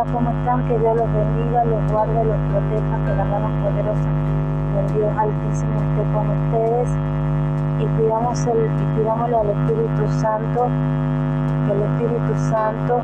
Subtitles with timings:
[0.00, 0.64] Hola, ¿cómo están?
[0.68, 4.08] Que Dios los bendiga, los guarde, los proteja, que la mano poderosa
[4.74, 6.88] del Dios Altísimo esté con ustedes
[7.80, 7.86] y
[8.46, 10.68] el, al Espíritu Santo,
[11.66, 13.00] que el Espíritu Santo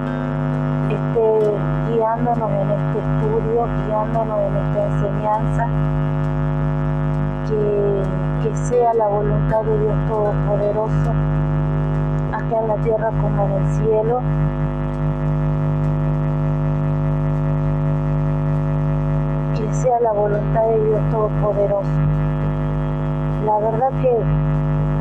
[0.89, 1.57] esté
[1.91, 5.67] guiándonos en este estudio, guiándonos en esta enseñanza,
[7.49, 8.03] que,
[8.45, 11.11] que sea la voluntad de Dios Todopoderoso,
[12.31, 14.23] acá en la tierra como en el cielo.
[19.75, 21.89] Sea la voluntad de Dios Todopoderoso.
[23.45, 24.17] La verdad que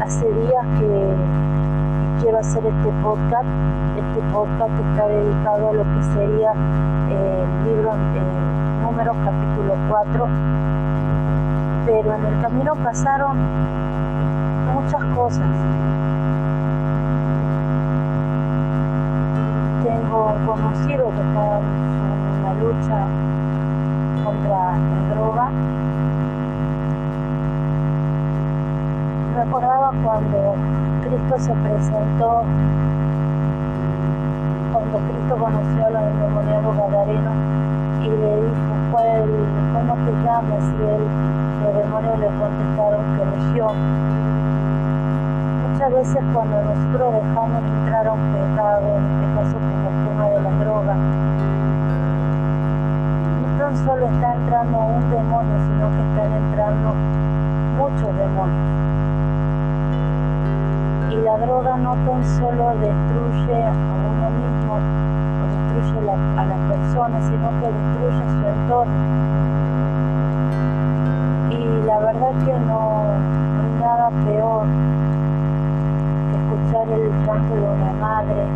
[0.04, 1.16] hace días que
[2.22, 3.45] quiero hacer este podcast.
[3.98, 6.54] Este podcast está dedicado a lo que sería
[7.09, 10.28] eh, el libro eh, Números capítulo 4.
[11.86, 13.38] Pero en el camino pasaron
[14.73, 15.48] muchas cosas.
[19.83, 23.23] Tengo conocido que está en una lucha
[24.34, 25.50] contra la droga.
[29.36, 30.56] Recordaba cuando
[31.03, 32.44] Cristo se presentó,
[34.72, 37.34] cuando Cristo conoció a los endemoniados gadarenos
[38.02, 39.23] y le dijo, ¿cuál,
[39.73, 40.64] ¿cómo te llamas?
[40.80, 41.04] Y él,
[41.64, 43.76] los demonios le contestaron que región.
[45.72, 50.26] Muchas veces cuando nosotros dejamos entrar a un pecado, en este caso como el tema
[50.30, 50.95] de la droga,
[53.78, 56.94] solo está entrando un demonio, sino que están entrando
[57.78, 58.84] muchos demonios
[61.14, 67.22] y la droga no tan solo destruye a uno mismo o destruye a la persona,
[67.22, 68.94] sino que destruye su entorno.
[71.52, 73.04] Y la verdad que no,
[73.62, 74.66] hay nada peor
[76.32, 78.48] que escuchar el llanto de una madre,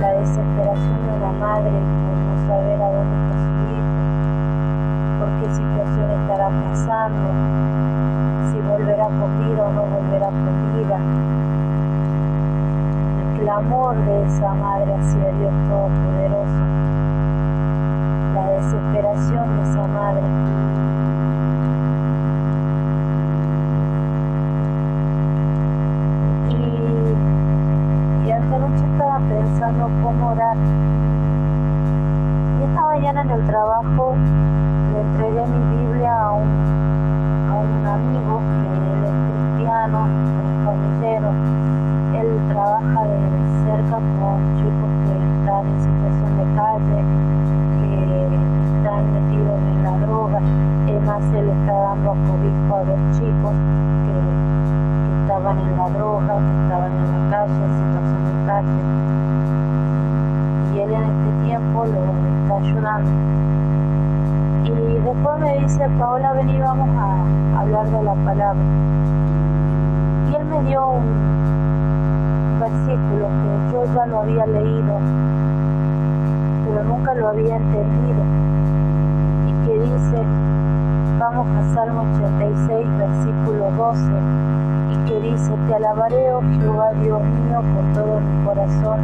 [0.00, 2.03] la desesperación de una madre
[2.46, 3.94] saber a dónde está su hijo,
[5.18, 7.30] por qué situación estará pasando
[8.50, 10.98] si volverá con vida o no volverá con vida.
[13.20, 16.64] El clamor de esa madre hacia Dios Todopoderoso,
[18.34, 20.22] la desesperación de esa madre.
[26.50, 27.24] Y,
[28.58, 30.56] noche estaba pensando cómo orar.
[32.94, 34.14] Mañana en el trabajo
[34.92, 41.18] le entregué mi Biblia a un un amigo que él es cristiano, es
[42.14, 43.18] él trabaja de
[43.66, 46.98] cerca con chicos que están en situación de calle,
[47.80, 47.98] que
[48.78, 50.38] están metidos en la droga,
[50.86, 53.54] además él está dando cobijo a dos chicos
[54.06, 54.14] que,
[55.20, 58.82] estaban en la droga, que estaban en la calle, en situación de calle,
[60.72, 63.44] y él en este tiempo lo está ayudando
[64.64, 68.62] y después me dice, Paola, vení, vamos a hablar de la palabra.
[70.30, 74.98] Y él me dio un versículo que yo ya lo había leído,
[76.64, 78.22] pero nunca lo había entendido.
[79.46, 80.22] Y que dice,
[81.18, 84.02] vamos a Salmo 86, versículo 12,
[84.92, 89.00] y que dice, te alabaré, oh Jehová Dios mío, con todo mi corazón,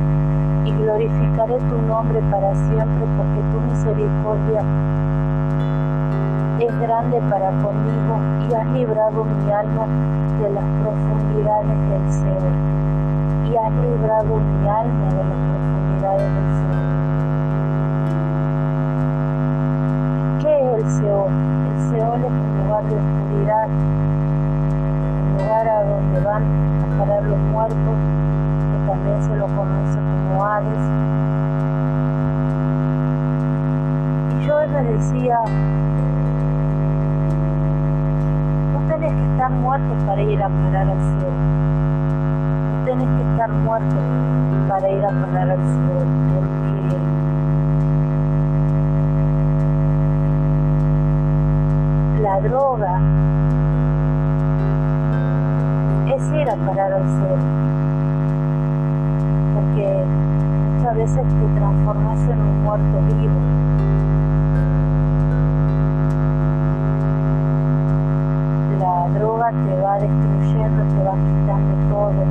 [0.65, 3.40] y glorificaré tu nombre para siempre, porque
[3.71, 4.63] misericordia
[6.59, 9.87] es grande para conmigo y has librado mi alma
[10.41, 12.55] de las profundidades del Seol.
[13.51, 15.50] Y has librado mi alma de las
[35.01, 35.39] decía,
[38.91, 41.33] tenés que estar muerto para ir a parar al cielo.
[42.71, 43.97] No tenés que estar muerto
[44.69, 46.05] para ir a parar al cielo,
[46.35, 46.97] porque
[52.21, 53.01] la droga
[56.15, 57.45] es ir a parar al cielo.
[59.55, 60.05] Porque
[60.75, 63.40] muchas veces te transformas en un muerto vivo.
[69.51, 72.23] te va destruyendo, te va quitando todo,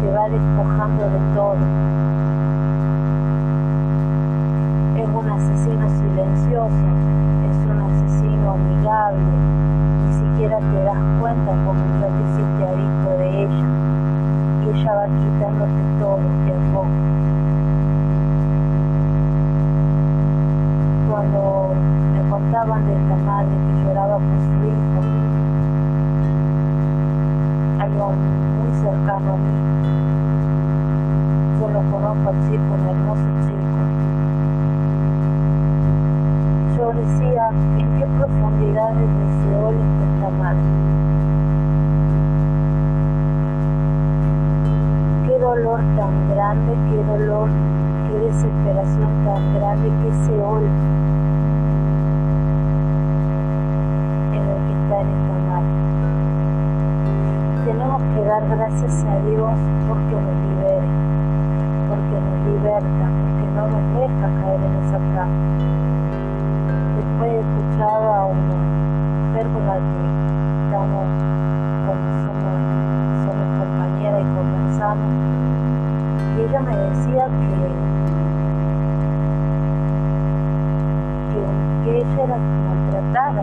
[0.00, 1.58] te va despojando de todo.
[4.96, 6.86] Es un asesino silencioso,
[7.50, 9.20] es un asesino amigable,
[10.06, 13.66] ni siquiera te das cuenta porque ya te hiciste adicto de ella
[14.62, 16.88] y ella va quitándote todo de a poco.
[21.10, 21.74] Cuando
[22.12, 24.79] me contaban de esta madre que lloraba por su hijo,
[31.60, 33.80] Yo lo conozco al chico, hermoso chico.
[36.76, 40.62] Yo decía, ¿en qué profundidades de Seol está esta madre?
[45.26, 47.50] Qué dolor tan grande, qué dolor,
[48.08, 50.64] qué desesperación tan grande, qué Seol
[58.48, 59.52] gracias a Dios
[59.86, 60.88] porque nos libere,
[61.88, 65.52] porque nos liberta, porque no nos deja caer en esa trampa.
[66.96, 68.54] Después he escuchado a una
[69.28, 70.00] mujer con la que
[70.64, 71.06] estamos,
[72.24, 72.56] somos,
[73.24, 75.12] somos compañeras y conversamos,
[76.36, 77.56] y ella me decía que,
[81.30, 81.40] que,
[81.84, 83.42] que ella era maltratada,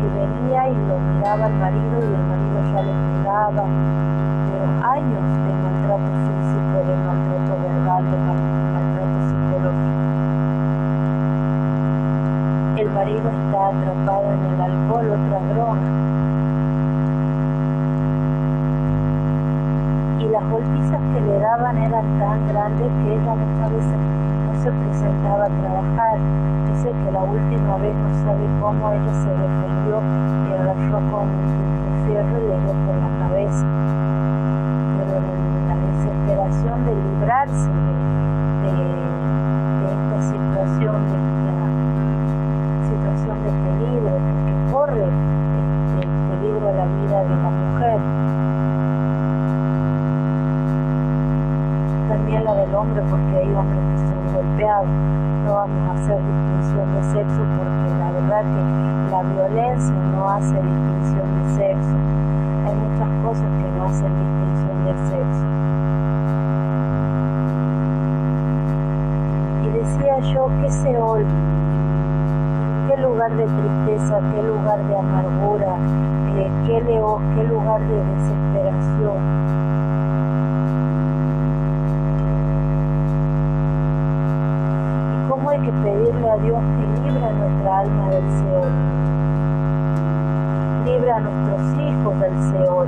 [0.00, 3.64] que venía y lo miraba al marido y el marido ya le pegaba,
[12.96, 15.86] marido está atrapado en el alcohol, otra droga.
[20.18, 23.98] Y las golpizas que le daban eran tan grandes que ella muchas veces
[24.46, 26.18] no se presentaba a trabajar.
[26.72, 30.00] Dice que la última vez no sabe cómo ella se defendió
[30.48, 31.28] y agarró con
[32.06, 32.65] fierro y le
[90.86, 92.86] libre a nuestros hijos del Seol,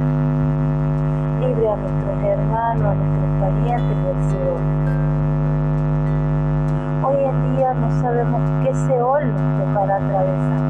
[1.40, 4.62] libre a nuestros hermanos, a nuestros parientes del Seol.
[7.02, 10.60] Hoy en día no sabemos qué Seol nos tocará atravesar.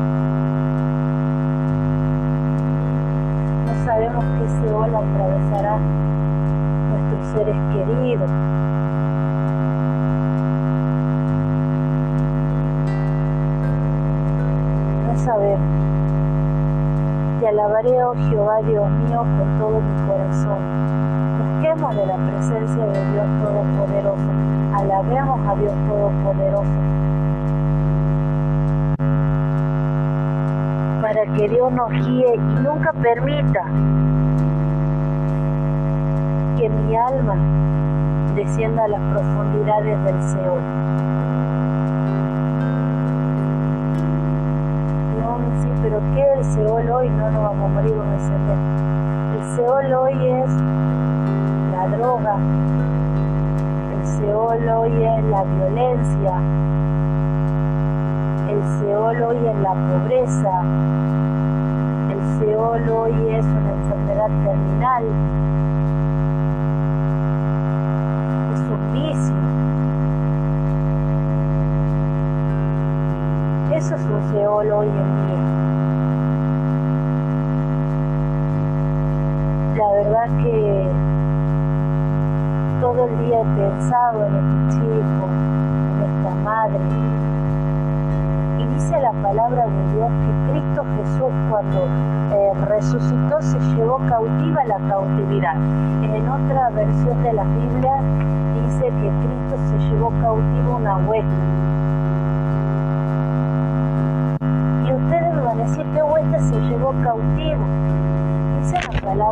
[3.66, 5.76] No sabemos qué Seol atravesará
[6.88, 8.30] nuestros seres queridos,
[17.48, 20.58] Alabaré, oh Jehová, Dios mío, con todo mi corazón.
[21.38, 24.30] Busquemos de la presencia de Dios Todopoderoso.
[24.74, 26.70] Alabemos a Dios Todopoderoso.
[31.00, 33.64] Para que Dios nos guíe y nunca permita
[36.58, 37.36] que mi alma
[38.34, 40.87] descienda a las profundidades del Seol.
[46.48, 47.10] El Seol hoy?
[47.10, 48.56] No nos vamos a morir, vamos a encender.
[49.36, 50.50] El Seol hoy es
[51.72, 52.36] la droga,
[53.92, 56.40] el Seol hoy es la violencia,
[58.48, 60.62] el Seol hoy es la pobreza,
[62.10, 65.04] el Seol hoy es una enfermedad terminal,
[68.54, 69.36] es un vicio.
[73.76, 75.37] Eso es un Seol hoy en día.
[80.26, 80.90] Que
[82.80, 86.80] todo el día he pensado en este chico, en esta madre.
[88.58, 91.86] Y dice la palabra de Dios que Cristo Jesús cuando
[92.34, 95.56] eh, resucitó se llevó cautiva la cautividad.
[96.02, 98.00] En otra versión de la Biblia
[98.54, 101.67] dice que Cristo se llevó cautivo una huesta.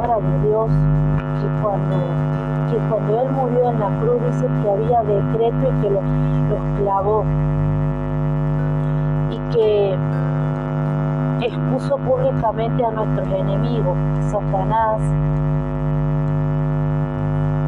[0.01, 0.71] Palabra de Dios
[1.41, 1.97] que cuando,
[2.89, 6.05] cuando Él murió en la cruz dice que había decreto y que los,
[6.51, 7.25] los clavó
[9.31, 9.99] y que
[11.47, 13.97] expuso públicamente a nuestros enemigos,
[14.31, 15.01] Satanás,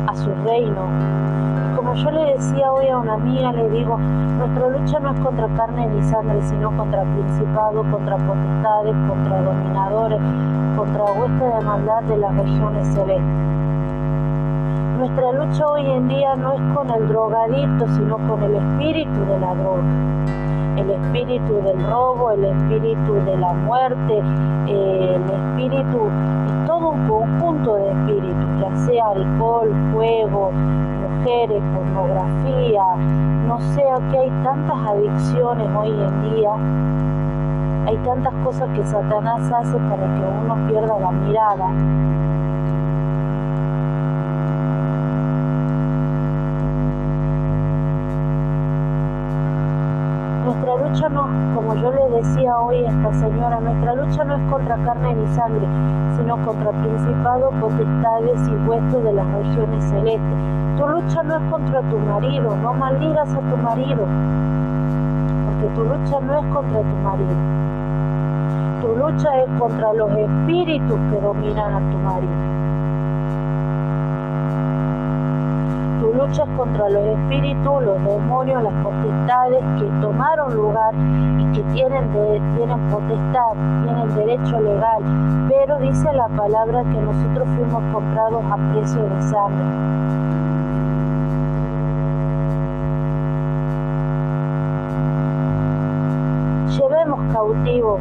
[0.06, 0.82] a su reino.
[1.76, 5.48] como yo le decía hoy a una amiga, le digo, nuestra lucha no es contra
[5.48, 10.20] carne ni sangre, sino contra principados, contra potestades, contra dominadores,
[10.78, 13.22] contra hueste de maldad de las regiones celestes.
[14.96, 19.40] Nuestra lucha hoy en día no es con el drogadicto, sino con el espíritu de
[19.40, 19.82] la droga
[20.78, 24.22] el espíritu del robo, el espíritu de la muerte,
[24.68, 26.08] eh, el espíritu,
[26.46, 32.84] es todo un conjunto de espíritus, ya sea alcohol, fuego, mujeres, pornografía,
[33.48, 36.50] no sé, aquí hay tantas adicciones hoy en día,
[37.88, 41.70] hay tantas cosas que Satanás hace para que uno pierda la mirada
[50.44, 54.50] nuestra lucha no, como yo le decía hoy a esta señora, nuestra lucha no es
[54.50, 55.66] contra carne ni sangre,
[56.18, 60.38] sino contra principados, potestades y huestes de las regiones celestes.
[60.76, 64.06] Tu lucha no es contra tu marido, no maldigas a tu marido,
[65.46, 67.57] porque tu lucha no es contra tu marido.
[68.80, 72.58] Tu lucha es contra los espíritus que dominan a tu marido.
[76.18, 80.92] luchas contra los espíritus, los demonios, las potestades que tomaron lugar
[81.38, 82.10] y que tienen,
[82.56, 83.52] tienen potestad,
[83.84, 85.02] tienen derecho legal,
[85.48, 89.64] pero dice la palabra que nosotros fuimos comprados a precio de sangre.
[96.76, 97.98] Llevemos cautivo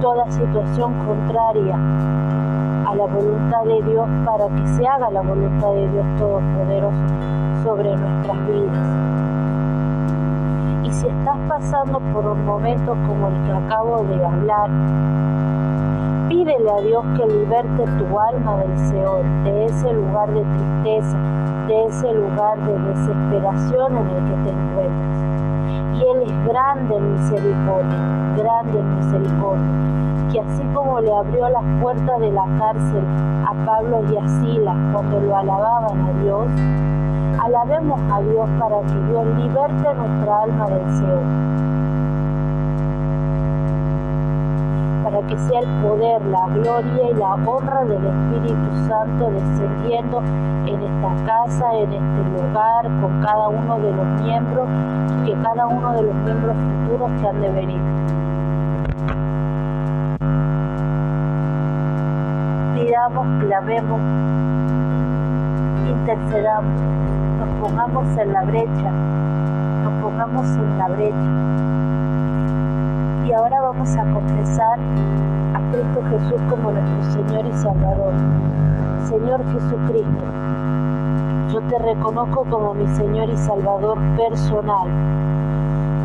[0.00, 5.88] toda situación contraria a la voluntad de Dios para que se haga la voluntad de
[5.88, 7.02] Dios Todopoderoso
[7.64, 8.88] sobre nuestras vidas.
[10.84, 14.70] Y si estás pasando por un momento como el que acabo de hablar,
[16.28, 21.18] pídele a Dios que liberte tu alma del Señor, de ese lugar de tristeza,
[21.66, 25.18] de ese lugar de desesperación en el que te encuentras.
[25.94, 27.98] Y Él es grande en misericordia,
[28.36, 29.87] grande en misericordia
[30.30, 33.04] que así como le abrió las puertas de la cárcel
[33.46, 36.46] a Pablo y a Silas cuando lo alababan a Dios,
[37.42, 41.22] alabemos a Dios para que Dios liberte nuestra alma del Señor.
[45.04, 50.22] Para que sea el poder, la gloria y la honra del Espíritu Santo descendiendo
[50.66, 54.68] en esta casa, en este lugar, con cada uno de los miembros,
[55.22, 57.87] y que cada uno de los miembros futuros que han de venir.
[62.88, 64.00] Pidamos, clamemos,
[65.90, 66.80] intercedamos,
[67.38, 68.90] nos pongamos en la brecha,
[69.84, 71.28] nos pongamos en la brecha.
[73.26, 74.78] Y ahora vamos a confesar
[75.52, 78.14] a Cristo Jesús como nuestro Señor y Salvador.
[79.06, 80.24] Señor Jesucristo,
[81.52, 84.88] yo te reconozco como mi Señor y Salvador personal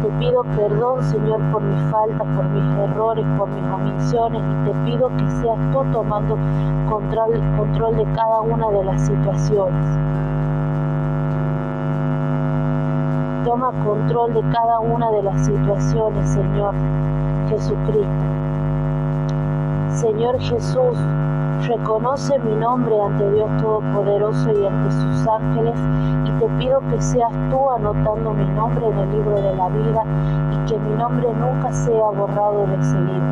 [0.04, 4.78] te pido perdón, Señor, por mis faltas, por mis errores, por mis omisiones y te
[4.84, 6.38] pido que seas tú tomando
[6.90, 9.86] control, control de cada una de las situaciones.
[13.46, 16.76] Toma control de cada una de las situaciones, Señor
[17.48, 18.24] Jesucristo.
[19.90, 20.98] Señor Jesús,
[21.68, 25.80] Reconoce mi nombre ante Dios Todopoderoso y ante sus ángeles
[26.40, 30.04] te pido que seas tú anotando mi nombre en el libro de la vida
[30.52, 33.28] y que mi nombre nunca sea borrado de ese libro.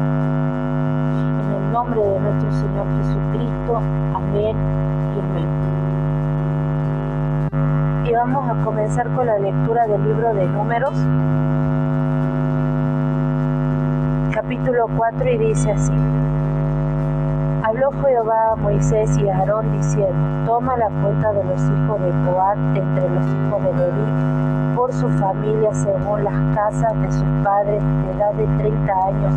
[1.39, 3.77] En el nombre de nuestro Señor Jesucristo,
[4.15, 4.55] amén
[5.15, 5.49] y amén.
[8.05, 10.93] Y vamos a comenzar con la lectura del libro de números,
[14.33, 16.20] capítulo 4 y dice así.
[17.93, 22.57] Jehová a Moisés y a Aarón diciendo, toma la cuenta de los hijos de Coat
[22.75, 28.11] entre los hijos de Leví por su familia según las casas de sus padres de
[28.11, 29.33] edad de 30 años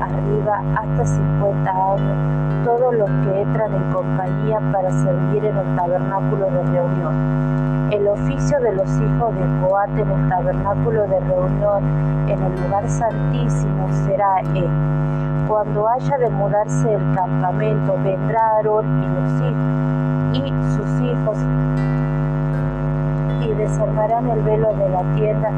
[0.00, 6.46] arriba hasta 50 años, todos los que entran en compañía para servir en el tabernáculo
[6.46, 7.88] de reunión.
[7.92, 11.84] El oficio de los hijos de Coat en el tabernáculo de reunión
[12.28, 14.68] en el lugar santísimo será este
[15.48, 21.38] cuando haya de mudarse el campamento, vendrá Aarón y, los hijos, y sus hijos
[23.40, 25.50] y desarmarán el velo de la tienda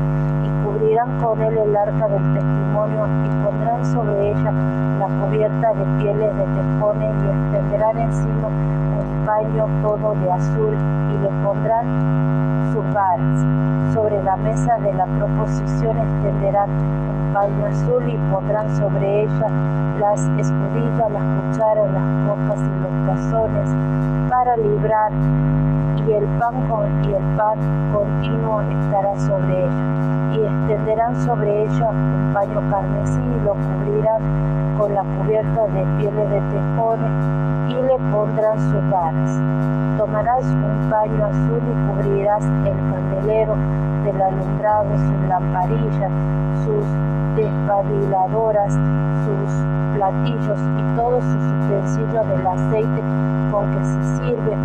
[0.44, 4.52] y cubrirán con él el arca del testimonio y pondrán sobre ella
[5.00, 10.76] la cubierta de pieles de tejones y extenderán encima un paño todo de azul
[11.10, 11.86] y le pondrán
[12.72, 13.44] sus varas.
[13.94, 16.70] Sobre la mesa de la proposición extenderán
[17.32, 19.46] paño azul y pondrán sobre ella
[19.98, 23.70] las escudillas, las cucharas, las copas y los cazones
[24.28, 25.12] para librar
[26.06, 26.54] y el pan
[27.04, 27.58] y el pan
[27.92, 34.94] continuo estará sobre ella, y extenderán sobre ella un paño carmesí y lo cubrirán con
[34.94, 39.30] la cubierta de pieles de tejones y le pondrán sus varas.
[39.96, 43.54] Tomarás un paño azul y cubrirás el candelero
[44.04, 46.12] del alumbrado, sus lamparillas,
[46.64, 46.84] sus
[47.36, 48.72] despabiladoras,
[49.24, 49.50] sus
[49.94, 53.02] platillos y todos sus utensilios del aceite
[53.50, 54.56] con que se sirve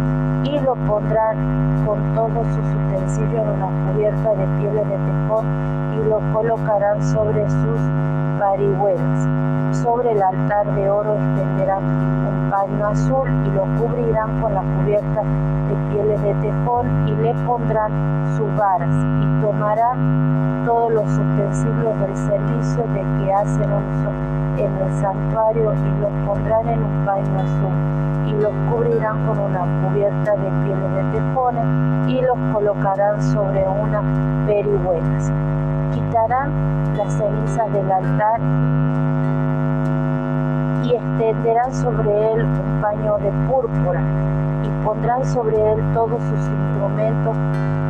[0.43, 5.45] y lo pondrán con todos sus utensilios en una cubierta de pieles de tejón
[5.93, 7.79] y lo colocarán sobre sus
[8.39, 9.44] parihuelas.
[9.81, 15.21] Sobre el altar de oro extenderán un paño azul y lo cubrirán con la cubierta
[15.21, 17.91] de pieles de tejón y le pondrán
[18.37, 24.09] sus varas y tomarán todos los utensilios del servicio de que hacen uso
[24.57, 27.75] en el santuario y los pondrán en un paño azul
[28.27, 34.01] y los cubrirán con una cubierta de pieles de tejones y los colocarán sobre una
[34.47, 35.31] perihuelas.
[35.93, 38.39] Quitarán las cenizas del altar
[40.85, 44.01] y extenderán sobre él un paño de púrpura
[44.63, 47.35] y pondrán sobre él todos sus instrumentos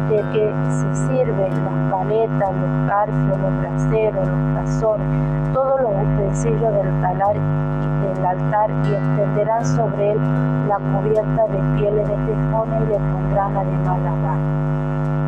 [0.10, 6.74] de que se sirven las paletas, los garfios, los braseros, los tazones, todos los utensilios
[6.74, 10.20] del talar del altar y extenderán sobre él
[10.68, 14.38] la cubierta de pieles de tejones y le pondrán además la barra.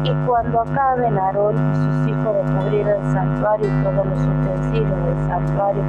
[0.03, 5.05] Y cuando acaben Aarón y sus hijos de cubrir el santuario y todos los utensilios
[5.05, 5.83] del santuario,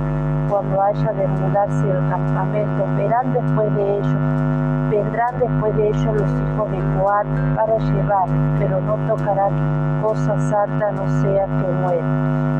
[0.48, 4.48] cuando haya de mudarse el campamento, verán después de ellos
[4.90, 8.26] Vendrán después de ellos los hijos de Coat para llevar,
[8.58, 12.06] pero no tocarán cosa santa, no sea que muera.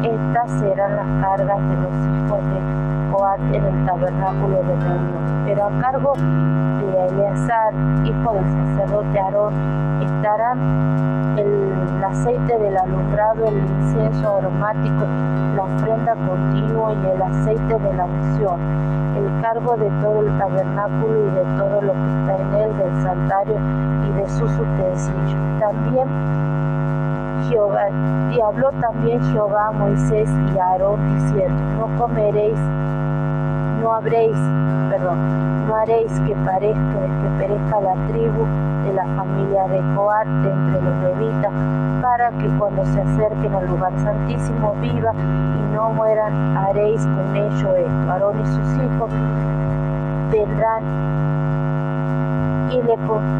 [0.02, 5.42] Estas serán las cargas de los hijos de En el tabernáculo de reunión.
[5.44, 9.54] Pero a cargo de Eleazar, hijo del sacerdote Aarón,
[10.02, 15.04] estarán el aceite del alumbrado, el incienso aromático,
[15.56, 21.26] la ofrenda continua y el aceite de la unción el cargo de todo el tabernáculo
[21.26, 23.58] y de todo lo que está en él, del santuario
[24.06, 25.34] y de sus utensilios.
[25.58, 26.08] También
[27.48, 27.88] Jehová,
[28.30, 32.58] y habló también Jehová a Moisés y a Aarón diciendo, no comeréis,
[33.88, 34.36] no habréis,
[34.90, 38.44] perdón, no haréis que parezca, que perezca la tribu
[38.84, 41.52] de la familia de Coat de entre los levitas,
[42.02, 47.76] para que cuando se acerquen al lugar santísimo viva y no mueran, haréis con ello
[47.76, 48.10] esto.
[48.12, 49.10] Aarón y sus hijos
[50.32, 50.82] vendrán
[52.70, 52.94] y le,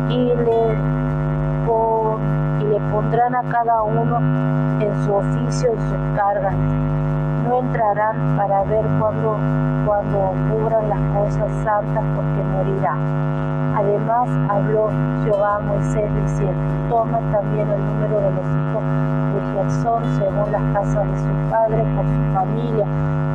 [0.09, 0.79] y le,
[2.61, 4.17] y le pondrán a cada uno
[4.81, 6.55] en su oficio y sus cargas.
[7.49, 9.39] No entrarán para ver cuando,
[9.87, 13.75] cuando cubran las cosas santas porque morirán.
[13.75, 14.91] Además habló
[15.25, 18.85] Jehová a Moisés diciendo, toma también el número de los hijos
[19.33, 22.87] de Gersón según las casas de sus padres, por su familia,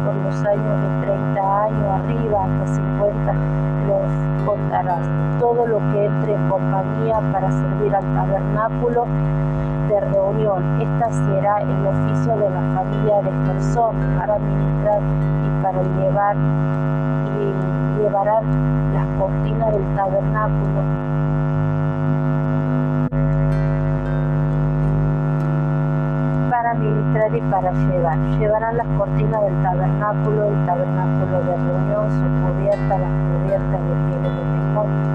[0.06, 3.34] por los años de 30 años arriba hasta 50
[3.88, 5.10] los contarás.
[5.39, 9.08] Todo lo que entre en compañía para servir al tabernáculo
[9.93, 10.82] de reunión.
[10.82, 15.01] Esta será el oficio de la familia de Gersón para ministrar
[15.45, 16.36] y para llevar
[17.38, 20.82] y llevarán las cortinas del tabernáculo.
[26.49, 28.17] para ministrar y para llevar.
[28.38, 34.38] Llevarán las cortinas del tabernáculo, el tabernáculo de reunión, su cubierta, las cubiertas de pieles
[34.38, 35.12] de mejor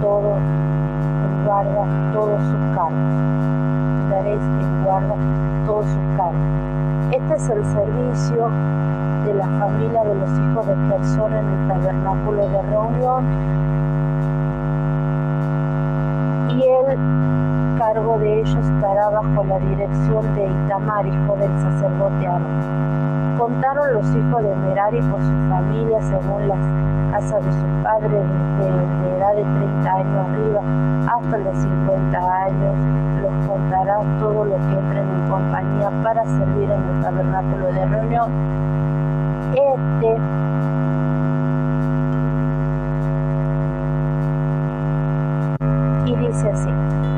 [0.00, 0.36] todo,
[1.44, 3.30] guarda todos sus cargos
[4.10, 5.14] daréis en guarda
[5.66, 6.40] todos sus cargos.
[7.12, 8.50] Este es el servicio
[9.24, 13.24] de la familia de los hijos de persona en el tabernáculo de reunión
[16.50, 23.38] y el cargo de ellos estará bajo la dirección de Itamar, hijo del sacerdote Aarón.
[23.38, 26.58] Contaron los hijos de Merari por su familia según las
[27.20, 28.24] casa de sus padres
[28.58, 30.62] desde de edad de 30 años arriba
[31.06, 32.74] hasta los 50 años,
[33.20, 38.30] los contará todo lo que entren en compañía para servir en el tabernáculo de reunión.
[39.52, 40.16] Este
[46.06, 46.70] y dice así,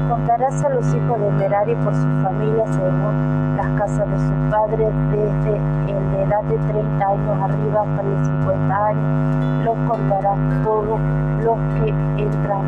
[0.09, 4.93] contarás a los hijos de Merari por sus familias según las casas de sus padres
[5.13, 5.57] desde
[5.93, 9.52] el de edad de 30 años arriba hasta los 50 años
[9.93, 10.99] contarás todos
[11.45, 12.65] los que entran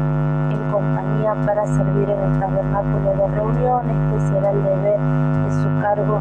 [0.53, 5.81] en compañía para servir en el tabernáculo de reuniones, que será el deber de su
[5.81, 6.21] cargo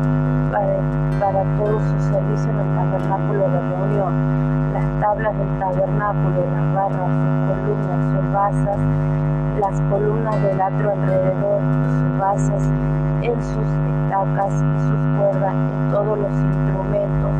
[0.49, 0.79] para,
[1.19, 4.71] para todo su servicio en el tabernáculo de reunión.
[4.71, 8.77] Las tablas del tabernáculo, las barras, sus columnas, sus basas,
[9.59, 11.61] las columnas del atro alrededor,
[11.99, 12.63] sus basas,
[13.23, 14.53] en sus estacas
[14.87, 17.31] sus cuerdas, en todos los instrumentos,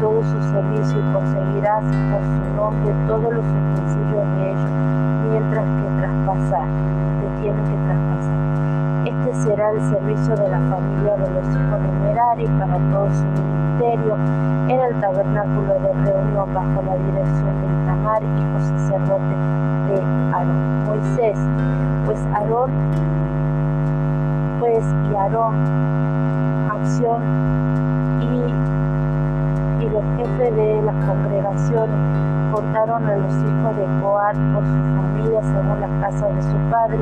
[0.00, 4.70] todo su servicio y conseguirás por su nombre todos los utensilios de ellos,
[5.30, 6.68] mientras que traspasar,
[7.20, 8.36] te tienen que traspasar.
[9.06, 13.24] Este será el servicio de la familia de los hijos de Merari para todo su
[13.24, 14.16] ministerio
[14.68, 19.36] en el tabernáculo de reunión bajo la dirección de Itamar, hijo sacerdote
[19.86, 20.02] de
[20.34, 20.76] Aarón.
[20.86, 21.38] Moisés,
[22.04, 22.70] pues Aarón,
[24.58, 25.54] pues y Aarón,
[26.70, 27.22] acción
[29.86, 31.96] y, y los jefes de las congregaciones
[32.52, 36.98] contaron a los hijos de Coat por su familia según las casas de su padre,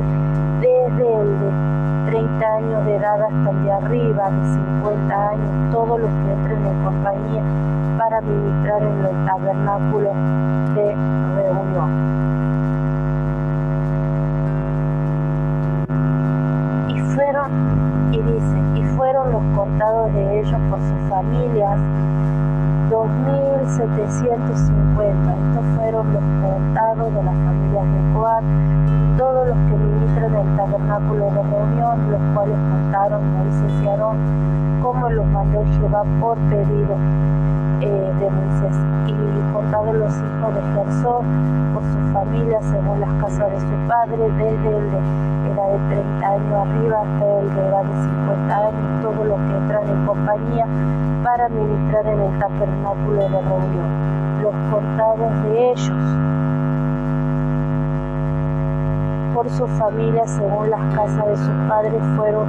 [0.61, 5.99] desde el de 30 años de edad hasta el de arriba, de 50 años, todos
[5.99, 7.43] los que entren en compañía
[7.97, 10.13] para ministrar en el tabernáculo
[10.75, 10.95] de
[11.35, 12.15] reunión.
[18.11, 21.79] y dice, y fueron los contados de ellos por sus familias
[22.89, 25.35] 2.750.
[25.35, 28.45] Estos fueron los contados de las familias de Coat,
[29.17, 34.17] todos los que ministran el tabernáculo de reunión, los cuales contaron Moisés y Aarón,
[34.81, 36.97] como los mandó Jehová por pedido
[37.81, 38.75] eh, de Moisés.
[39.07, 39.13] Y
[39.53, 41.25] contados los hijos de Gersón
[41.73, 44.99] por sus familias según las casas de su padre, desde el de
[45.67, 49.89] de 30 años arriba hasta el de edad de 50 años, todos los que entran
[49.89, 50.67] en compañía
[51.23, 53.89] para ministrar en el tabernáculo de reunión.
[54.41, 56.03] Los contados de ellos
[59.33, 62.47] por sus familias según las casas de sus padres fueron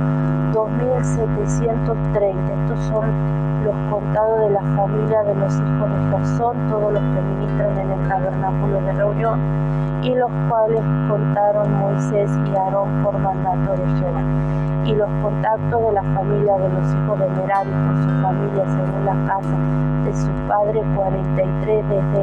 [0.52, 2.62] 2.730.
[2.62, 3.10] Estos son
[3.64, 7.90] los contados de la familia de los hijos de Jasón, todos los que ministran en
[7.90, 9.40] el tabernáculo de reunión,
[10.02, 14.22] y los cuales contaron Moisés y Aarón por mandato de Jehová.
[14.84, 19.04] Y los contactos de la familia de los hijos de Merari por su familia según
[19.04, 19.56] la casa
[20.04, 22.22] de su padre, 43 desde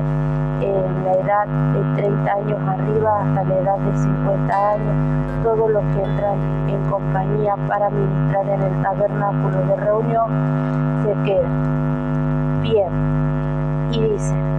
[0.61, 5.83] eh, la edad de 30 años arriba hasta la edad de 50 años, todos los
[5.93, 12.61] que entran en compañía para ministrar en el tabernáculo de reunión se quedan.
[12.61, 14.52] Bien, y dice,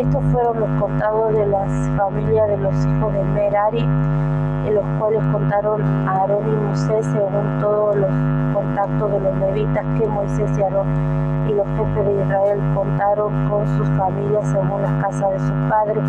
[0.00, 5.22] estos fueron los contados de las familias de los hijos de Merari en los cuales
[5.30, 8.10] contaron a Aarón y Moisés según todos los
[8.54, 13.66] contactos de los levitas que Moisés y Aarón y los jefes de Israel contaron con
[13.76, 16.02] sus familias según las casas de sus padres,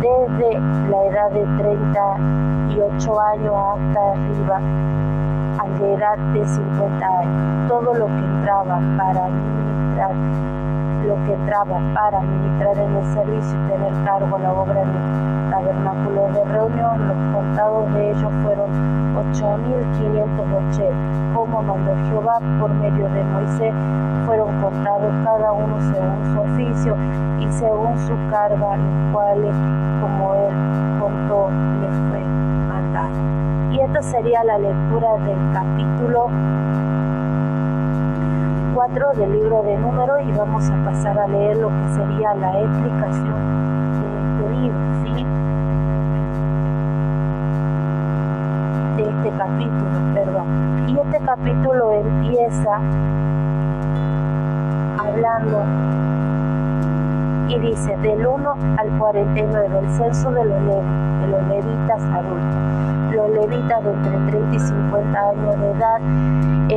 [0.00, 4.60] desde la edad de 38 años hasta arriba,
[5.58, 7.68] a la edad de 50 años.
[7.68, 10.12] Todo lo que entraba para ministrar,
[11.06, 14.98] lo que entraba para ministrar en el servicio y tener cargo la obra de
[15.50, 18.70] tabernáculo de reunión, los contados de ellos fueron
[19.14, 21.34] 8.580.
[21.34, 23.72] Como mandó Jehová por medio de Moisés,
[24.26, 26.96] fueron contados cada uno según su oficio
[27.38, 29.54] y según su carga, los cuales,
[30.00, 30.54] como él
[31.00, 31.48] contó,
[31.80, 32.20] le fue
[32.68, 33.14] mandado.
[33.72, 36.28] Y esta sería la lectura del capítulo
[38.88, 42.60] 4 del libro de números y vamos a pasar a leer lo que sería la
[42.60, 43.36] explicación
[44.00, 44.82] de este libro.
[48.96, 50.88] de este capítulo, perdón.
[50.88, 52.80] Y este capítulo empieza
[54.98, 55.62] hablando
[57.48, 63.14] y dice del 1 al 49 el censo de los, de los levitas adultos.
[63.14, 66.00] Los levitas de entre 30 y 50 años de edad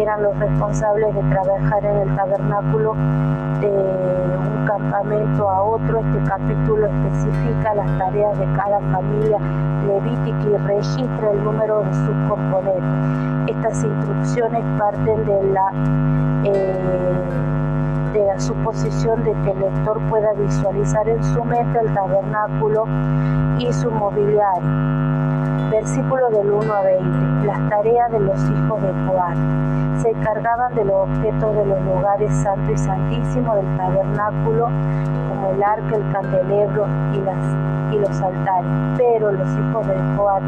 [0.01, 2.95] eran los responsables de trabajar en el tabernáculo
[3.62, 5.99] de un campamento a otro.
[5.99, 9.38] Este capítulo especifica las tareas de cada familia
[9.88, 13.55] levítica y registra el número de sus componentes.
[13.55, 15.71] Estas instrucciones parten de la,
[16.43, 17.23] eh,
[18.13, 22.86] de la suposición de que el lector pueda visualizar en su mente el tabernáculo
[23.60, 25.14] y su mobiliario.
[25.75, 27.45] Versículo del 1 a 20.
[27.45, 29.35] La las tareas de los hijos de Coat.
[30.01, 34.69] Se encargaban de los objetos de los lugares santo y santísimo del tabernáculo,
[35.27, 38.71] como el arca, el candelebro y, los altares.
[38.97, 40.43] Pero los hijos de Coat,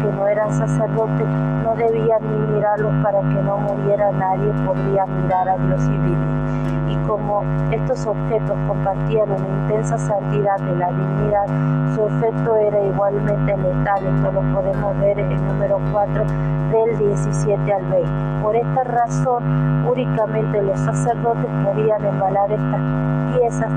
[0.00, 1.26] que no eran sacerdotes,
[1.64, 6.77] no debían ni mirarlos para que no muriera nadie, podría mirar a Dios y vivir
[6.88, 11.46] y como estos objetos compartían una intensa santidad de la divinidad,
[11.94, 14.06] su efecto era igualmente letal.
[14.06, 18.10] Esto lo podemos ver en número 4 del 17 al 20.
[18.42, 22.80] Por esta razón, únicamente los sacerdotes podían embalar estas
[23.36, 23.70] piezas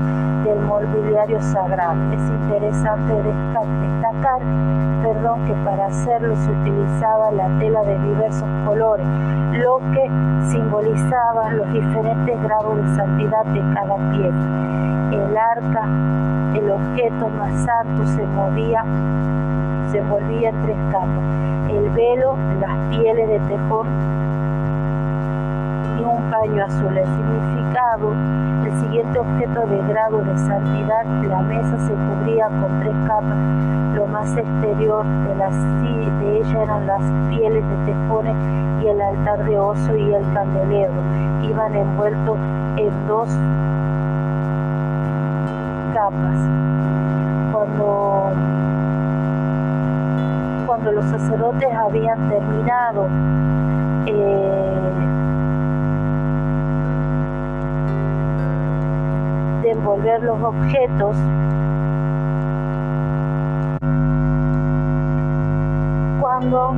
[0.44, 2.12] del mobiliario sagrado.
[2.12, 4.42] Es interesante destacar
[5.02, 9.06] perdón, que para hacerlo se utilizaba la tela de diversos colores,
[9.52, 10.08] lo que
[10.48, 14.48] simbolizaba los diferentes grados de santidad de cada pieza.
[15.12, 15.88] El arca,
[16.54, 18.84] el objeto más santo, se movía,
[19.90, 21.24] se envolvía en tres capas.
[21.70, 23.86] El velo, las pieles de tejón
[25.98, 26.96] y un paño azul.
[26.96, 28.12] El significado,
[28.64, 33.38] el siguiente objeto de grado de santidad, la mesa se cubría con tres capas.
[33.94, 38.36] Lo más exterior de, la, de ella eran las pieles de tejones
[38.82, 40.92] y el altar de oso y el candelero.
[41.42, 42.38] Iban envueltos
[42.76, 43.28] en dos
[45.92, 46.36] capas.
[47.52, 48.32] Cuando,
[50.82, 53.06] cuando los sacerdotes habían terminado
[54.06, 54.92] eh,
[59.62, 61.16] de envolver los objetos,
[66.20, 66.74] cuando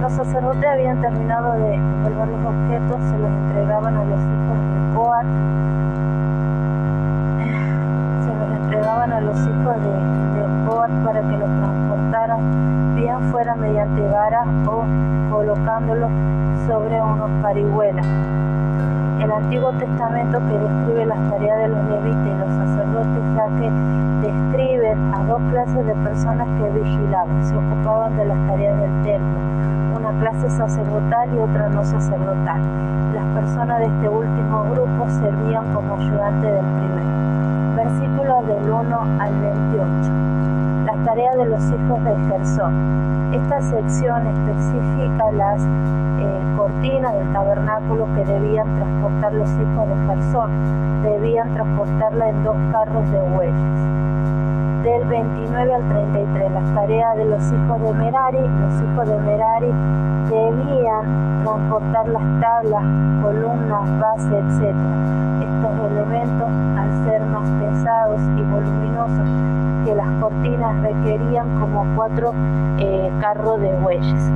[0.00, 4.94] los sacerdotes habían terminado de envolver los objetos, se los entregaban a los hijos de
[4.94, 5.26] Coat,
[8.24, 9.90] se los entregaban a los hijos de,
[10.40, 11.50] de para que los
[12.94, 14.84] bien fuera mediante varas o
[15.30, 16.10] colocándolos
[16.66, 18.06] sobre unos parihuelas.
[19.20, 23.70] El Antiguo Testamento que describe las tareas de los levitas y los sacerdotes, ya que
[24.26, 29.54] describen a dos clases de personas que vigilaban, se ocupaban de las tareas del templo
[29.94, 32.60] una clase sacerdotal y otra no sacerdotal.
[33.14, 37.04] Las personas de este último grupo servían como ayudantes del primer.
[37.76, 40.23] Versículos del 1 al 28.
[41.04, 43.34] Las tareas de los hijos de Gersón.
[43.34, 51.02] Esta sección especifica las eh, cortinas del tabernáculo que debían transportar los hijos de Gersón.
[51.02, 53.54] Debían transportarla en dos carros de bueyes
[54.82, 58.38] del 29 al 33, las tareas de los hijos de Merari.
[58.38, 59.72] Los hijos de Merari
[60.30, 62.84] debían transportar las tablas,
[63.22, 64.74] columnas, bases, etc.
[65.42, 69.53] Estos elementos, al ser más pesados y voluminosos
[69.84, 72.32] que las cortinas, requerían como cuatro
[72.78, 74.32] eh, carros de bueyes.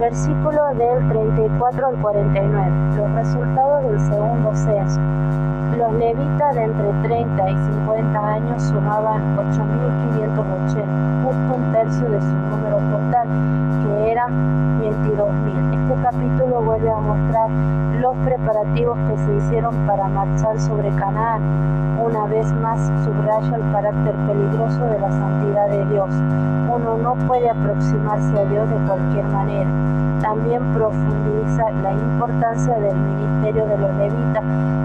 [0.00, 2.96] Versículo del 34 al 49.
[2.96, 5.00] Los resultados del segundo censo.
[5.76, 12.34] Los levitas de entre 30 y 50 años sumaban 8.580, justo un tercio de su
[12.50, 13.28] número total,
[13.84, 15.82] que eran 22.000.
[15.82, 17.50] Este capítulo vuelve a mostrar
[18.00, 21.98] los preparativos que se hicieron para marchar sobre Canaán.
[22.00, 26.08] Una vez más subraya el carácter peligroso de la santidad de Dios.
[26.68, 29.70] Uno no puede aproximarse a Dios de cualquier manera.
[30.22, 34.44] También profundiza la importancia del ministerio de los levitas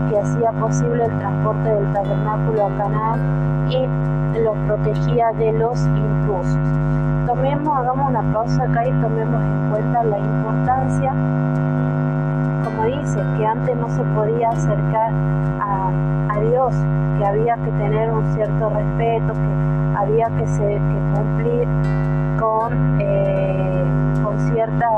[0.09, 6.57] que hacía posible el transporte del tabernáculo a Canaán y los protegía de los intrusos.
[7.25, 11.13] Tomemos, hagamos una pausa acá y tomemos en cuenta la importancia,
[12.65, 15.13] como dice, que antes no se podía acercar
[15.61, 15.91] a,
[16.41, 16.75] Dios,
[17.17, 20.45] que había que tener un cierto respeto, que había que,
[21.13, 21.67] cumplir
[22.37, 23.85] con, eh,
[24.21, 24.89] con cierta,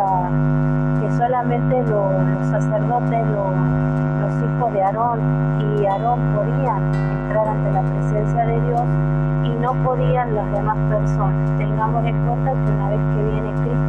[0.99, 5.19] que solamente los sacerdotes, los hijos de Aarón
[5.60, 8.84] y Aarón podían entrar ante la presencia de Dios
[9.43, 11.58] y no podían las demás personas.
[11.58, 13.87] Tengamos en cuenta que una vez que viene Cristo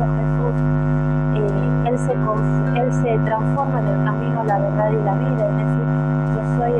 [2.07, 5.87] él, se, transforma en el camino, la verdad y la vida, es decir,
[6.35, 6.73] yo soy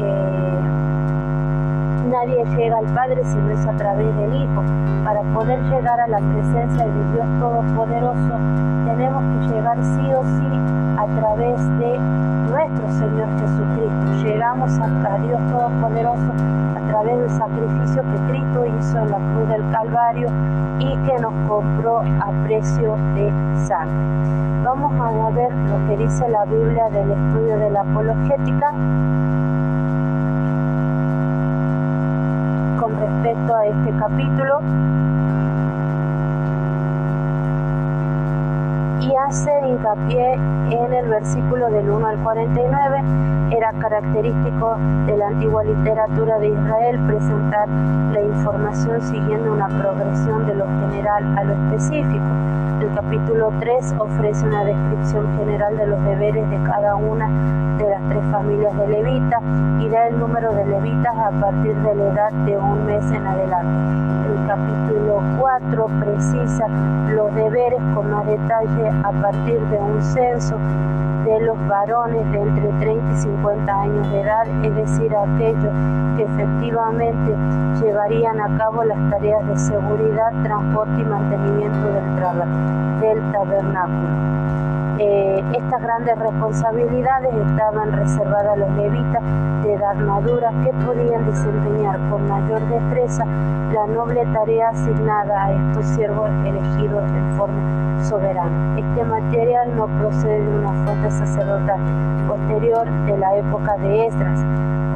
[0.00, 0.38] eh,
[2.08, 4.62] nadie llega al Padre si no es a través del Hijo.
[5.04, 8.38] Para poder llegar a la presencia del Dios Todopoderoso,
[8.86, 10.60] tenemos que llegar sí o sí
[10.96, 11.98] a través de
[12.50, 14.24] nuestro Señor Jesucristo.
[14.24, 16.32] Llegamos a, Dios Todopoderoso
[16.98, 20.28] través del sacrificio que Cristo hizo en la cruz del Calvario
[20.80, 23.32] y que nos compró a precio de
[23.66, 24.64] sangre.
[24.64, 28.70] Vamos a ver lo que dice la Biblia del estudio de la apologética
[32.80, 34.60] con respecto a este capítulo.
[39.28, 40.32] Hace hincapié
[40.70, 43.02] en el versículo del 1 al 49.
[43.50, 50.54] Era característico de la antigua literatura de Israel presentar la información siguiendo una progresión de
[50.54, 52.24] lo general a lo específico.
[52.80, 57.28] El capítulo 3 ofrece una descripción general de los deberes de cada una
[57.76, 59.42] de las tres familias de levitas
[59.80, 63.26] y da el número de levitas a partir de la edad de un mes en
[63.26, 64.07] adelante el
[64.48, 66.68] capítulo 4 precisa
[67.14, 70.56] los deberes con más detalle a partir de un censo
[71.26, 75.74] de los varones de entre 30 y 50 años de edad, es decir, aquellos
[76.16, 77.36] que efectivamente
[77.82, 84.67] llevarían a cabo las tareas de seguridad, transporte y mantenimiento del, del tabernáculo.
[85.00, 89.22] Eh, estas grandes responsabilidades estaban reservadas a los levitas
[89.62, 95.86] de edad madura que podían desempeñar con mayor destreza la noble tarea asignada a estos
[95.94, 98.76] siervos elegidos en forma soberana.
[98.76, 101.80] Este material no procede de una fuente sacerdotal
[102.26, 104.40] posterior de la época de Esdras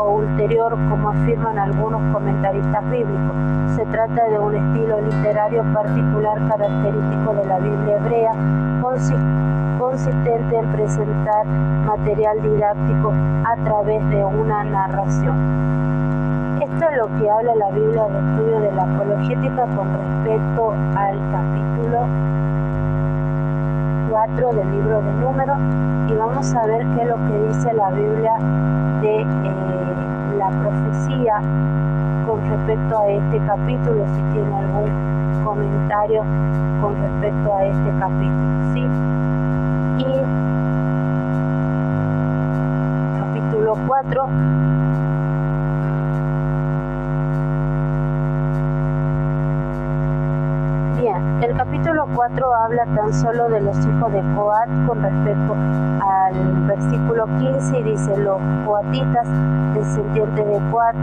[0.00, 3.36] o ulterior, como afirman algunos comentaristas bíblicos.
[3.76, 8.32] Se trata de un estilo literario particular característico de la Biblia hebrea,
[8.80, 13.12] consistente en presentar material didáctico
[13.44, 15.36] a través de una narración.
[16.60, 21.18] Esto es lo que habla la Biblia de estudio de la apologética con respecto al
[21.32, 22.06] capítulo
[24.10, 25.58] 4 del libro de números
[26.08, 28.32] y vamos a ver qué es lo que dice la Biblia
[29.00, 31.40] de eh, la profecía
[32.26, 36.22] con respecto a este capítulo, si tiene algún comentario
[36.80, 38.72] con respecto a este capítulo.
[38.74, 39.21] ¿sí?
[43.18, 44.28] Capítulo 4
[51.42, 55.56] El capítulo 4 habla tan solo de los hijos de Coat con respecto
[56.00, 59.26] al versículo 15 y dice los coatitas,
[59.74, 60.94] descendientes de Coat,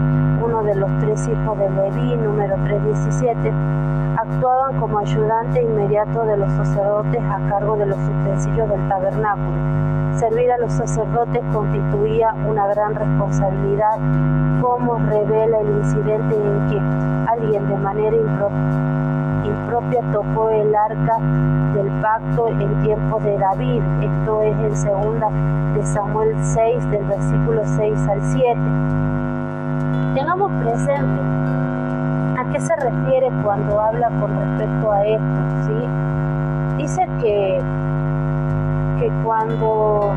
[0.42, 3.52] uno de los tres hijos de Leví, número 317,
[4.30, 9.56] actuaban como ayudante inmediato de los sacerdotes a cargo de los utensilios del tabernáculo.
[10.18, 13.98] Servir a los sacerdotes constituía una gran responsabilidad,
[14.60, 18.90] como revela el incidente en que alguien de manera impropia
[19.68, 21.18] propia tocó el arca
[21.74, 23.82] del pacto en tiempos de David.
[24.02, 25.30] Esto es en segunda
[25.74, 28.60] de Samuel 6, del versículo 6 al 7.
[30.14, 31.20] Tengamos presente
[32.60, 35.40] se refiere cuando habla con respecto a esto.
[35.66, 36.82] ¿sí?
[36.82, 37.60] Dice que,
[38.98, 40.14] que cuando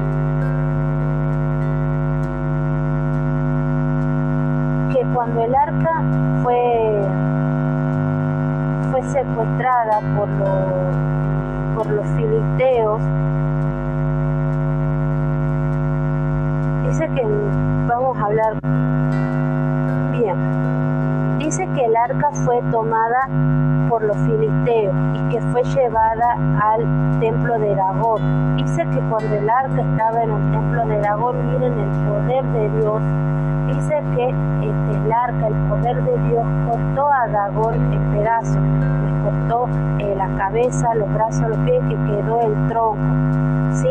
[4.91, 6.03] que cuando el arca
[6.43, 7.01] fue
[8.91, 10.95] fue secuestrada por los,
[11.75, 13.01] por los filisteos,
[16.83, 17.25] dice que
[17.87, 18.59] vamos a hablar
[20.11, 20.72] bien.
[21.39, 23.27] Dice que el arca fue tomada
[23.89, 28.55] por los filisteos y que fue llevada al templo de Dagón.
[28.55, 32.69] Dice que cuando el arca estaba en el templo de Dagón, miren el poder de
[32.79, 33.01] Dios
[33.67, 39.23] dice que este, el arca, el poder de Dios, cortó a Dagón en pedazos, le
[39.23, 39.67] cortó
[39.99, 43.01] eh, la cabeza, los brazos, los pies, que quedó el tronco.
[43.73, 43.89] ¿sí?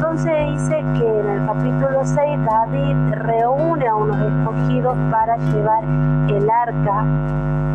[0.00, 6.48] Entonces dice que en el capítulo 6 David reúne a unos escogidos para llevar el
[6.48, 7.04] arca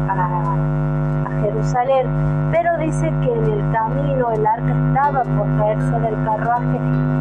[0.09, 0.55] a,
[1.43, 2.07] Jerusalén,
[2.51, 6.79] pero dice que en el camino el arca estaba por caerse del carruaje,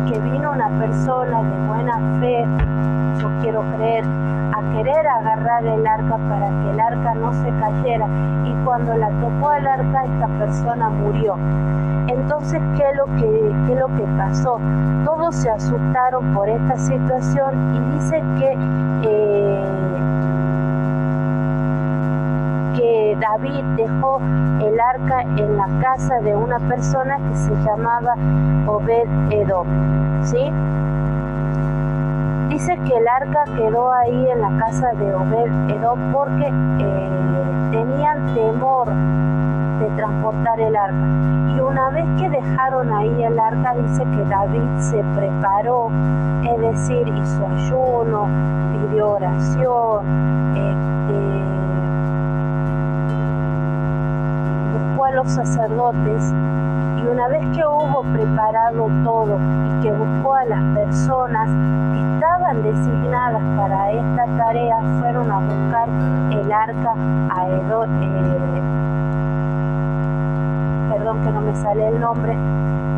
[0.09, 2.47] que vino una persona de buena fe
[3.18, 8.07] yo quiero creer, a querer agarrar el arca para que el arca no se cayera.
[8.44, 11.37] Y cuando la tocó el arca, esta persona murió.
[12.09, 14.61] Entonces, ¿qué es lo que, qué lo que pasó?
[15.05, 18.59] Todos se asustaron por esta situación y dice que,
[19.02, 19.65] eh,
[22.77, 24.21] que David dejó
[24.60, 28.15] el arca en la casa de una persona que se llamaba
[28.67, 29.67] Obed Edom.
[30.23, 30.50] ¿Sí?
[32.49, 38.35] Dice que el arca quedó ahí en la casa de Obed Edom porque eh, tenían
[38.35, 38.87] temor
[39.81, 41.55] de transportar el arca.
[41.57, 45.90] Y una vez que dejaron ahí el arca, dice que David se preparó,
[46.45, 48.29] es decir, hizo ayuno,
[48.73, 50.07] pidió oración,
[50.55, 51.45] este,
[54.73, 56.35] buscó a los sacerdotes
[57.05, 61.50] y una vez que hubo preparado todo y que buscó a las personas
[61.92, 65.88] que estaban designadas para esta tarea, fueron a buscar
[66.31, 66.94] el arca
[67.31, 68.63] a Edo, eh,
[70.90, 72.35] perdón que no me sale el nombre,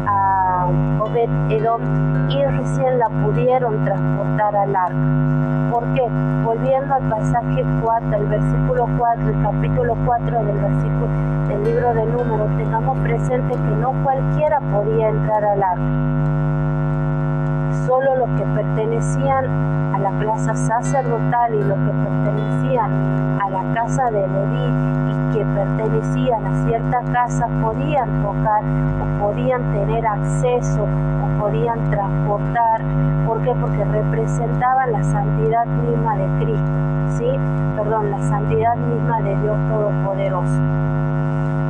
[0.07, 0.69] a
[1.01, 1.83] Obed Edom
[2.31, 5.56] y recién la pudieron transportar al arca.
[5.77, 6.09] ¿Por qué?
[6.43, 12.99] Volviendo al pasaje 4, el versículo 4, el capítulo 4 del libro de números, tengamos
[13.01, 15.83] presente que no cualquiera podía entrar al arca.
[17.85, 19.45] Solo los que pertenecían
[19.95, 24.73] a la plaza sacerdotal y los que pertenecían a la casa de Leví
[25.11, 28.65] y que pertenecían a cierta casa podían tocar
[29.03, 30.89] o podían tener acceso
[31.39, 32.83] podían transportar.
[33.27, 33.55] ¿Por qué?
[33.61, 36.71] Porque representaban la santidad misma de Cristo,
[37.19, 37.31] ¿sí?
[37.77, 40.61] Perdón, la santidad misma de Dios Todopoderoso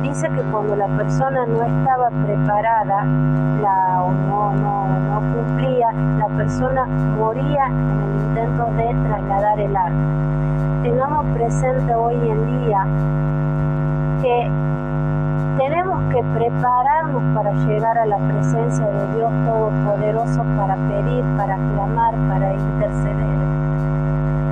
[0.07, 3.03] dice que cuando la persona no estaba preparada
[3.61, 9.75] la, o no, no, no cumplía, la persona moría en el intento de trasladar el
[9.75, 10.81] arca.
[10.83, 12.85] Tengamos presente hoy en día
[14.21, 14.66] que
[15.57, 22.13] tenemos que prepararnos para llegar a la presencia de Dios Todopoderoso, para pedir, para clamar,
[22.29, 23.37] para interceder.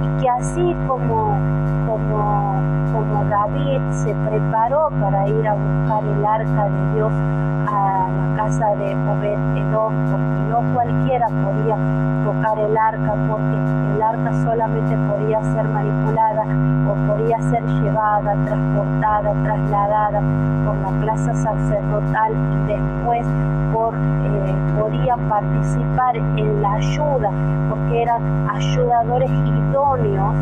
[0.03, 1.37] Y que así como,
[1.85, 7.11] como como David se preparó para ir a buscar el arca de Dios
[7.67, 11.77] a la casa de Obed Edom, porque no cualquiera podía
[12.23, 13.57] tocar el arca, porque
[13.93, 16.45] el arca solamente podía ser manipulada
[16.93, 20.21] podía ser llevada, transportada, trasladada
[20.65, 23.25] por la plaza sacerdotal y después
[23.73, 27.31] por, eh, podían participar en la ayuda,
[27.69, 30.35] porque eran ayudadores idóneos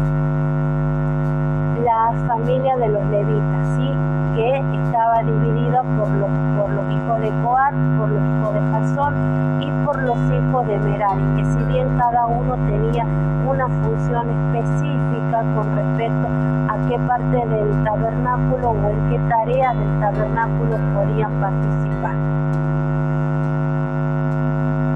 [1.83, 4.12] la familia de los levitas, ¿sí?
[4.35, 9.61] Que estaba dividida por los, por los hijos de Coat, por los hijos de Jasón
[9.61, 13.05] y por los hijos de Merari, que si bien cada uno tenía
[13.47, 16.27] una función específica con respecto
[16.69, 22.15] a qué parte del tabernáculo o en qué tarea del tabernáculo podían participar.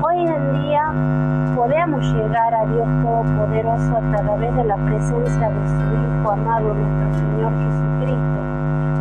[0.02, 0.94] Hoy en día
[1.56, 7.20] podemos llegar a Dios Todopoderoso a través de la presencia de su Hijo amado, nuestro
[7.20, 8.37] Señor Jesucristo.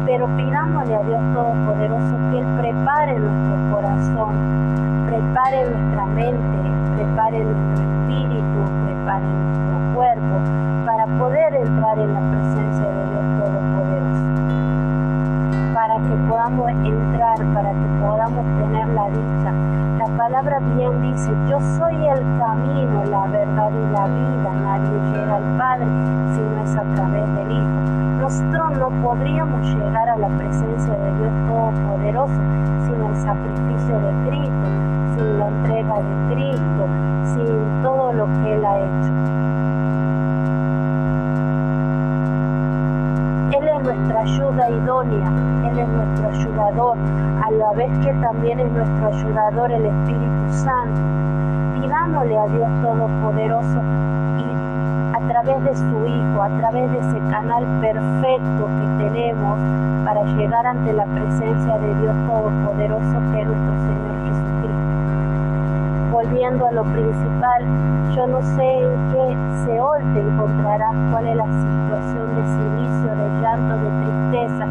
[0.06, 4.34] Pero pidámosle a Dios Todopoderoso que Él prepare nuestro corazón,
[5.06, 6.58] prepare nuestra mente,
[6.94, 10.40] prepare nuestro espíritu, prepare nuestro cuerpo
[10.86, 14.26] para poder entrar en la presencia de Dios Todopoderoso.
[15.74, 21.58] Para que podamos entrar, para que podamos tener la dicha la palabra bien dice, yo
[21.78, 24.52] soy el camino, la verdad y la vida.
[24.52, 25.86] Nadie llega al Padre
[26.34, 27.75] si no es a través del Hijo.
[28.26, 32.34] Nosotros no podríamos llegar a la presencia de Dios Todopoderoso
[32.84, 34.66] sin el sacrificio de Cristo,
[35.14, 36.88] sin la entrega de Cristo,
[37.22, 39.12] sin todo lo que Él ha hecho.
[43.58, 45.30] Él es nuestra ayuda idónea,
[45.70, 46.98] Él es nuestro ayudador,
[47.44, 51.00] a la vez que también es nuestro ayudador el Espíritu Santo.
[51.80, 54.05] Pidámosle a Dios Todopoderoso
[55.46, 59.58] través de su Hijo, a través de ese canal perfecto que tenemos
[60.04, 64.76] para llegar ante la presencia de Dios Todopoderoso que es nuestro Señor Jesucristo.
[66.10, 67.62] Volviendo a lo principal,
[68.14, 73.40] yo no sé en qué Seol te encontrarás, cuál es la situación de silicio, de
[73.40, 74.66] llanto, de tristeza,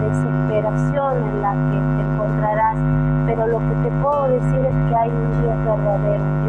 [0.00, 2.76] desesperación en la que te encontrarás,
[3.26, 6.39] pero lo que te puedo decir es que hay un Dios verdadero,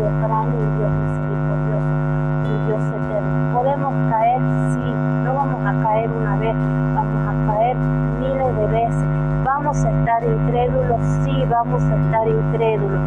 [11.51, 13.01] vamos a estar incrédulos.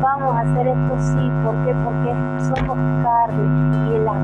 [0.00, 1.74] Vamos a hacer esto, sí, ¿por qué?
[1.82, 2.14] Porque
[2.54, 4.14] somos carne y la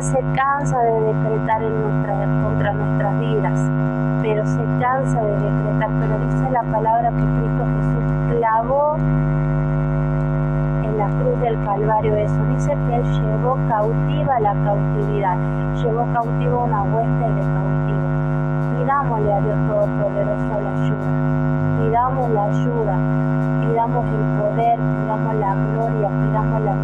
[0.00, 3.70] Se cansa de decretar en contra nuestras vidas
[4.22, 8.96] pero se cansa de decretar, pero dice la palabra que Cristo Jesús clavó
[10.84, 12.44] en la cruz del Calvario eso.
[12.50, 15.36] Dice que Él llevó cautiva la cautividad,
[15.82, 18.08] llevó cautiva una hueste de cautivo.
[18.76, 21.10] Pidámosle a Dios Todopoderoso la ayuda,
[21.78, 22.98] pidamos la ayuda,
[23.60, 26.74] pidamos el poder, pidamos la gloria, pidamos la